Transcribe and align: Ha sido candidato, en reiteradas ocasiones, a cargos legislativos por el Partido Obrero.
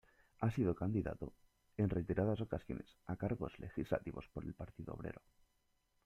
Ha 0.39 0.49
sido 0.49 0.73
candidato, 0.73 1.31
en 1.77 1.87
reiteradas 1.87 2.41
ocasiones, 2.41 2.97
a 3.05 3.17
cargos 3.17 3.59
legislativos 3.59 4.27
por 4.33 4.43
el 4.43 4.55
Partido 4.55 4.95
Obrero. 4.95 5.21